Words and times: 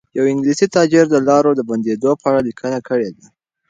یو 0.17 0.25
انګلیسي 0.31 0.67
تاجر 0.77 1.03
د 1.09 1.15
لارو 1.27 1.51
د 1.55 1.61
بندېدو 1.69 2.11
په 2.21 2.25
اړه 2.29 2.41
لیکنه 2.47 2.79
کړې 2.87 3.09
ده. 3.17 3.25